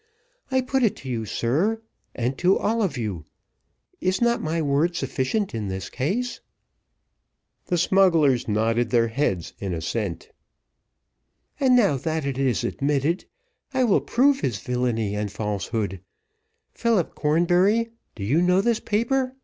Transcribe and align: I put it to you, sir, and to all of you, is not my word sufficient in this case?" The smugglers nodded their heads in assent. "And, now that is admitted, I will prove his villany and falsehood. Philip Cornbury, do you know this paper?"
I 0.49 0.61
put 0.61 0.81
it 0.81 0.95
to 0.95 1.09
you, 1.09 1.25
sir, 1.25 1.79
and 2.15 2.35
to 2.39 2.57
all 2.57 2.81
of 2.81 2.97
you, 2.97 3.25
is 3.99 4.19
not 4.19 4.41
my 4.41 4.59
word 4.59 4.95
sufficient 4.95 5.53
in 5.53 5.67
this 5.67 5.91
case?" 5.91 6.39
The 7.67 7.77
smugglers 7.77 8.47
nodded 8.47 8.89
their 8.89 9.09
heads 9.09 9.53
in 9.59 9.75
assent. 9.75 10.31
"And, 11.59 11.75
now 11.75 11.97
that 11.97 12.25
is 12.25 12.63
admitted, 12.63 13.25
I 13.75 13.83
will 13.83 14.01
prove 14.01 14.39
his 14.39 14.57
villany 14.57 15.13
and 15.15 15.31
falsehood. 15.31 16.01
Philip 16.71 17.13
Cornbury, 17.13 17.91
do 18.15 18.23
you 18.23 18.41
know 18.41 18.59
this 18.59 18.79
paper?" 18.79 19.35